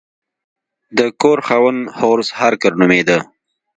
[0.97, 3.17] د کور خاوند هورس هارکر نومیده.